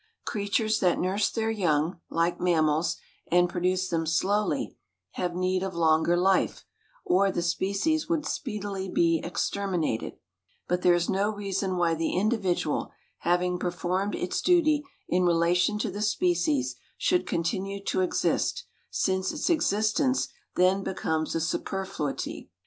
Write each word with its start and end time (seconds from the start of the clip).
Creatures 0.25 0.79
that 0.79 0.97
nurse 0.97 1.29
their 1.29 1.51
young, 1.51 1.99
like 2.09 2.39
mammals, 2.39 2.97
and 3.27 3.47
produce 3.47 3.87
them 3.87 4.07
slowly, 4.07 4.75
have 5.11 5.35
need 5.35 5.61
of 5.61 5.75
longer 5.75 6.17
life, 6.17 6.65
or 7.05 7.29
the 7.31 7.43
species 7.43 8.09
would 8.09 8.25
speedily 8.25 8.89
be 8.89 9.21
exterminated; 9.23 10.13
but 10.67 10.81
there 10.81 10.95
is 10.95 11.07
no 11.07 11.29
reason 11.29 11.77
why 11.77 11.93
the 11.93 12.13
individual, 12.15 12.91
having 13.19 13.59
performed 13.59 14.15
its 14.15 14.41
duty 14.41 14.83
in 15.07 15.21
relation 15.23 15.77
to 15.77 15.91
the 15.91 16.01
species, 16.01 16.77
should 16.97 17.27
continue 17.27 17.79
to 17.83 18.01
exist, 18.01 18.63
since 18.89 19.31
its 19.31 19.51
existence 19.51 20.29
then 20.55 20.81
becomes 20.81 21.35
a 21.35 21.39
superfluity. 21.39 22.49